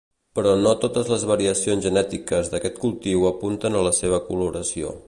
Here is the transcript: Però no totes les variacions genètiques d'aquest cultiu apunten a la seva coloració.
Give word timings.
Però 0.37 0.53
no 0.61 0.71
totes 0.85 1.11
les 1.13 1.25
variacions 1.31 1.85
genètiques 1.89 2.51
d'aquest 2.55 2.83
cultiu 2.87 3.31
apunten 3.35 3.81
a 3.83 3.87
la 3.91 3.97
seva 4.03 4.27
coloració. 4.33 4.99